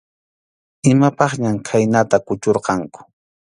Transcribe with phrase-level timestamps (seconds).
[0.91, 2.99] Imapaqñam khaynata kuchurqanku.